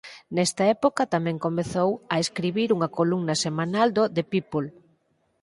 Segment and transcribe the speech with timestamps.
[0.35, 4.67] Nesta época tamén comezou a escribir unha columna semanal no "The People".